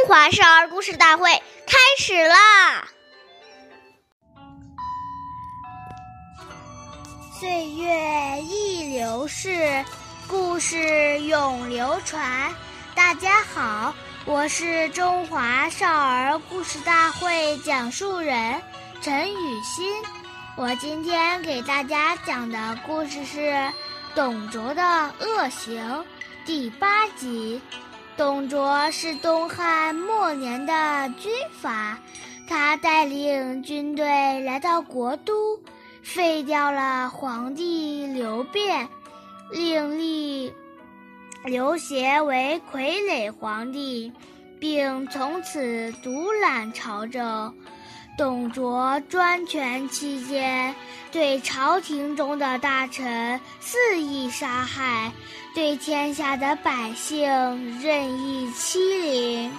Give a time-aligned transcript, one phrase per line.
[0.00, 1.30] 中华少儿故事大会
[1.66, 2.88] 开始啦！
[7.38, 9.84] 岁月易流逝，
[10.26, 12.50] 故事永流传。
[12.94, 13.94] 大家好，
[14.24, 18.58] 我是中华少儿故事大会讲述人
[19.02, 20.02] 陈雨欣。
[20.56, 23.38] 我今天给大家讲的故事是
[24.14, 24.82] 《董卓的
[25.18, 25.78] 恶行》
[26.46, 27.60] 第八集。
[28.20, 31.98] 董卓是东汉末年的军阀，
[32.46, 34.04] 他带领军队
[34.40, 35.58] 来到国都，
[36.02, 38.86] 废掉了皇帝刘辩，
[39.50, 40.52] 另立
[41.46, 44.12] 刘协为傀儡皇帝，
[44.60, 47.54] 并从此独揽朝政。
[48.20, 50.74] 董卓专权期间，
[51.10, 55.10] 对朝廷中的大臣肆意杀害，
[55.54, 57.26] 对天下的百姓
[57.80, 59.50] 任意欺凌，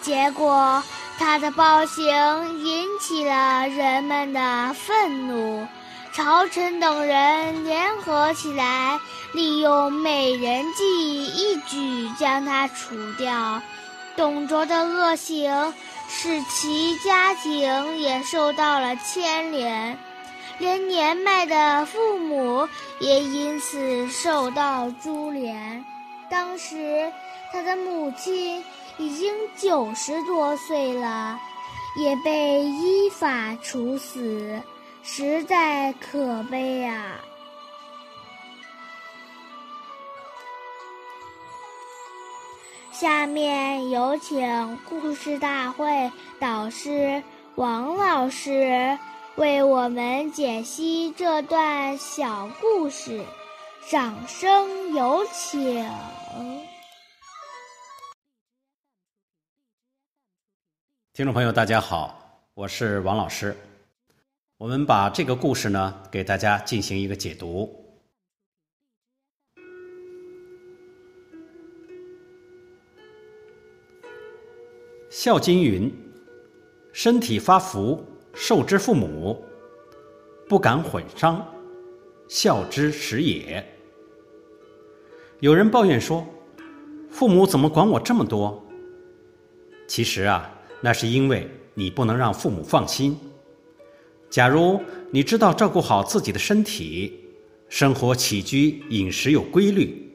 [0.00, 0.82] 结果
[1.18, 5.66] 他的暴行引起了人们的愤怒，
[6.14, 8.98] 朝臣等人联合起来，
[9.34, 13.60] 利用美人计，一举将他除掉。
[14.16, 15.74] 董卓的恶行。
[16.18, 19.98] 使其家庭也受到了牵连，
[20.58, 22.66] 连年迈的父母
[22.98, 25.84] 也因此受到株连。
[26.30, 27.12] 当时
[27.52, 28.64] 他的母亲
[28.96, 31.38] 已经九十多岁了，
[31.96, 34.62] 也被依法处死，
[35.02, 37.20] 实在可悲啊！
[42.98, 47.22] 下面有请故事大会导师
[47.56, 48.98] 王老师
[49.34, 53.22] 为我们解析这段小故事，
[53.90, 55.86] 掌声有请。
[61.12, 63.54] 听众朋友，大家好，我是王老师。
[64.56, 67.66] 我们把这个故事呢，给大家进行一个解读。
[75.18, 75.90] 《孝经》云
[76.92, 78.04] ：“身体发福，
[78.34, 79.42] 受之父母，
[80.46, 81.42] 不敢毁伤，
[82.28, 83.66] 孝之始也。”
[85.40, 86.22] 有人抱怨说
[87.08, 88.62] ：“父母怎么管我这么多？”
[89.88, 93.18] 其实啊，那是因为你不能让父母放心。
[94.28, 94.78] 假如
[95.10, 97.24] 你知道照顾好自己的身体，
[97.70, 100.12] 生活起居饮食有规律，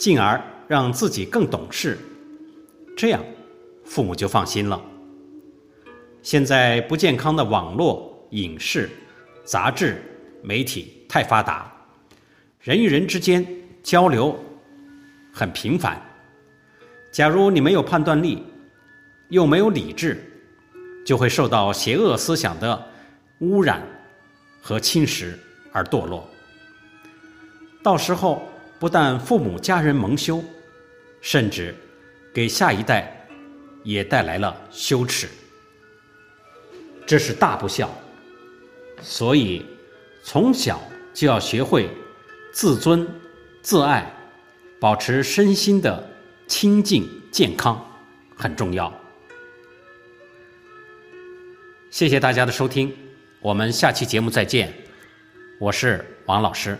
[0.00, 1.96] 进而让自己更懂事，
[2.96, 3.24] 这样。
[3.90, 4.80] 父母就放心了。
[6.22, 8.88] 现在不健康的网络、影视、
[9.44, 10.00] 杂志、
[10.44, 11.68] 媒体太发达，
[12.60, 13.44] 人与人之间
[13.82, 14.38] 交流
[15.32, 16.00] 很频繁。
[17.10, 18.44] 假如你没有判断力，
[19.28, 20.22] 又没有理智，
[21.04, 22.86] 就会受到邪恶思想的
[23.40, 23.82] 污染
[24.62, 25.34] 和侵蚀
[25.72, 26.28] 而堕落。
[27.82, 28.40] 到时候
[28.78, 30.40] 不但父母家人蒙羞，
[31.20, 31.74] 甚至
[32.32, 33.16] 给下一代。
[33.82, 35.28] 也带来了羞耻，
[37.06, 37.90] 这是大不孝。
[39.02, 39.64] 所以，
[40.22, 40.80] 从小
[41.14, 41.88] 就要学会
[42.52, 43.08] 自尊、
[43.62, 44.12] 自爱，
[44.78, 46.06] 保持身心的
[46.46, 47.82] 清净健康，
[48.36, 48.92] 很重要。
[51.90, 52.94] 谢谢大家的收听，
[53.40, 54.72] 我们下期节目再见。
[55.58, 56.78] 我是王老师。